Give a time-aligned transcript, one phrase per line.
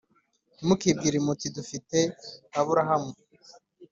[0.55, 1.97] Ntimukibwire muti ‘Dufite
[2.59, 3.11] Aburahamu,